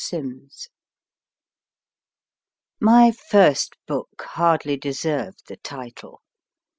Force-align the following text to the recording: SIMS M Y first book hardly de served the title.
SIMS 0.03 0.67
M 2.81 2.87
Y 2.87 3.11
first 3.11 3.75
book 3.85 4.09
hardly 4.31 4.75
de 4.75 4.93
served 4.95 5.43
the 5.45 5.57
title. 5.57 6.21